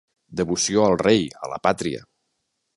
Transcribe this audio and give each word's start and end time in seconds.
Devoció 0.39 0.85
al 0.85 0.97
rei, 1.03 1.29
a 1.45 1.53
la 1.53 1.61
pàtria. 1.69 2.05